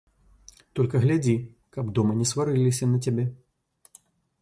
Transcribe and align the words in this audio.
Толькі 0.79 1.01
глядзі, 1.03 1.35
каб 1.77 1.93
дома 1.99 2.17
не 2.23 2.29
сварыліся 2.33 2.85
на 2.95 3.07
цябе. 3.07 3.31